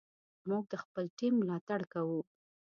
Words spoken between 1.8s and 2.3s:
کوو.